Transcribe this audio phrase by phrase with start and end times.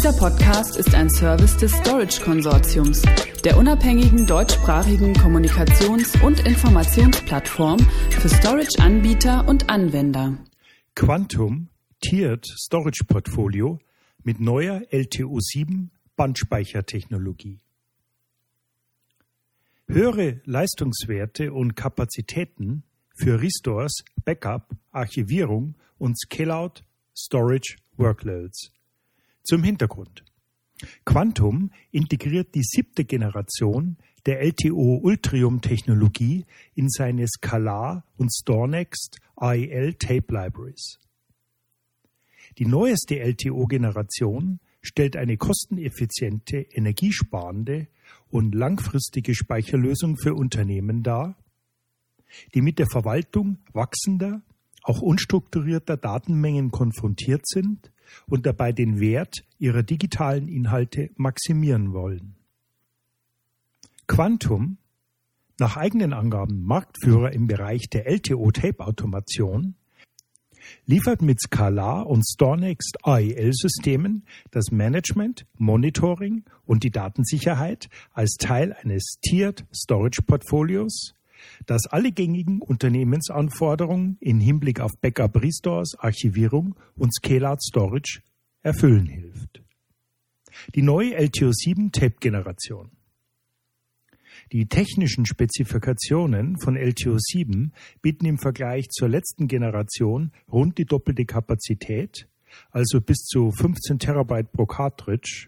[0.00, 3.02] Dieser Podcast ist ein Service des Storage Konsortiums,
[3.44, 10.38] der unabhängigen deutschsprachigen Kommunikations- und Informationsplattform für Storage-Anbieter und Anwender.
[10.94, 11.68] Quantum
[12.00, 13.78] Tiered Storage Portfolio
[14.22, 17.60] mit neuer LTO7 Bandspeichertechnologie.
[19.86, 28.72] Höhere Leistungswerte und Kapazitäten für Restores, Backup, Archivierung und Scale-out Storage Workloads.
[29.42, 30.24] Zum Hintergrund.
[31.04, 33.96] Quantum integriert die siebte Generation
[34.26, 40.98] der LTO Ultrium Technologie in seine Scalar und StoreNext AEL Tape Libraries.
[42.58, 47.88] Die neueste LTO-Generation stellt eine kosteneffiziente, energiesparende
[48.30, 51.36] und langfristige Speicherlösung für Unternehmen dar,
[52.54, 54.42] die mit der Verwaltung wachsender,
[54.82, 57.90] auch unstrukturierter Datenmengen konfrontiert sind
[58.26, 62.36] und dabei den Wert ihrer digitalen Inhalte maximieren wollen.
[64.06, 64.78] Quantum,
[65.58, 69.74] nach eigenen Angaben Marktführer im Bereich der LTO-Tape-Automation,
[70.86, 79.18] liefert mit Scala und StoreNext AEL-Systemen das Management, Monitoring und die Datensicherheit als Teil eines
[79.20, 81.14] Tiered Storage Portfolios,
[81.66, 88.22] das alle gängigen Unternehmensanforderungen in Hinblick auf Backup Restores, Archivierung und Scale-out Storage
[88.62, 89.62] erfüllen hilft.
[90.74, 92.90] Die neue LTO7 Tape-Generation.
[94.52, 97.70] Die technischen Spezifikationen von LTO7
[98.02, 102.28] bieten im Vergleich zur letzten Generation rund die doppelte Kapazität,
[102.70, 105.46] also bis zu 15 Terabyte pro Cartridge,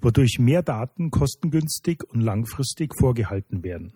[0.00, 3.92] wodurch mehr Daten kostengünstig und langfristig vorgehalten werden.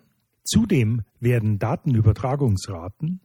[0.47, 3.19] Zudem werden Datenübertragungsraten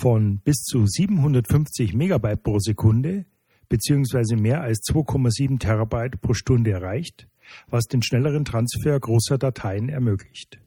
[0.00, 3.24] von bis zu 750 Megabyte pro Sekunde
[3.68, 7.28] beziehungsweise mehr als 2,7 Terabyte pro Stunde erreicht,
[7.66, 10.60] was den schnelleren Transfer großer Dateien ermöglicht.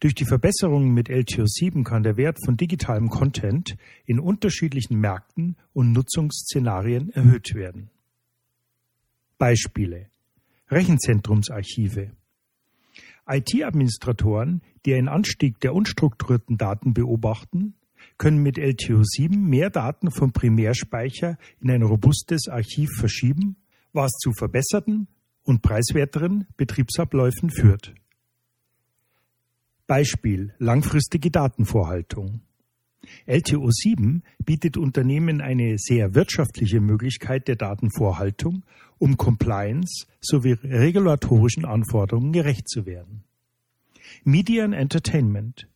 [0.00, 3.76] Durch die Verbesserungen mit LTO7 kann der Wert von digitalem Content
[4.06, 7.90] in unterschiedlichen Märkten und Nutzungsszenarien erhöht werden.
[9.38, 10.08] Beispiele
[10.68, 12.10] Rechenzentrumsarchive
[13.26, 17.74] IT-Administratoren, die einen Anstieg der unstrukturierten Daten beobachten,
[18.18, 23.56] können mit LTO7 mehr Daten vom Primärspeicher in ein robustes Archiv verschieben,
[23.92, 25.08] was zu verbesserten
[25.42, 27.94] und preiswerteren Betriebsabläufen führt.
[29.86, 32.40] Beispiel langfristige Datenvorhaltung.
[33.26, 38.64] LTO7 bietet Unternehmen eine sehr wirtschaftliche Möglichkeit der Datenvorhaltung,
[38.98, 43.24] um Compliance sowie regulatorischen Anforderungen gerecht zu werden.
[44.24, 45.68] Media and Entertainment.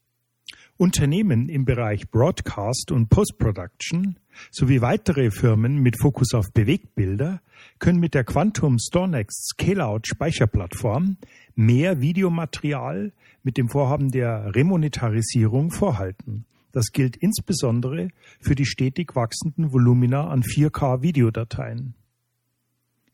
[0.77, 4.17] Unternehmen im Bereich Broadcast und Post-Production
[4.53, 7.41] sowie weitere Firmen mit Fokus auf Bewegtbilder
[7.81, 11.17] können mit der Quantum StoreNext Scale-out Speicherplattform
[11.57, 13.13] mehr Videomaterial
[13.43, 18.09] mit dem Vorhaben der Remonetarisierung vorhalten das gilt insbesondere
[18.41, 21.95] für die stetig wachsenden Volumina an 4K-Videodateien.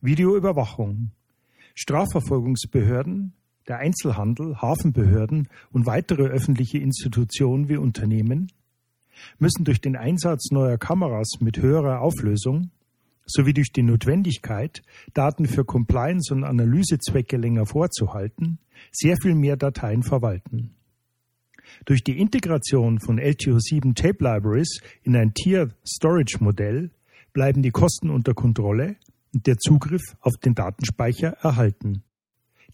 [0.00, 1.10] Videoüberwachung.
[1.74, 3.32] Strafverfolgungsbehörden,
[3.66, 8.52] der Einzelhandel, Hafenbehörden und weitere öffentliche Institutionen wie Unternehmen
[9.38, 12.70] müssen durch den Einsatz neuer Kameras mit höherer Auflösung
[13.26, 14.82] sowie durch die Notwendigkeit,
[15.14, 18.58] Daten für Compliance und Analysezwecke länger vorzuhalten,
[18.92, 20.74] sehr viel mehr Dateien verwalten.
[21.84, 26.90] Durch die Integration von LTO7 Tape Libraries in ein Tier Storage Modell
[27.32, 28.96] bleiben die Kosten unter Kontrolle
[29.32, 32.02] und der Zugriff auf den Datenspeicher erhalten.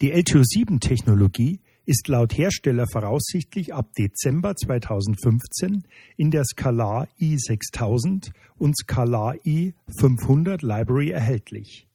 [0.00, 5.82] Die LTO7 Technologie ist laut Hersteller voraussichtlich ab Dezember 2015
[6.16, 11.88] in der Scalar i6000 und Scalar i500 Library erhältlich.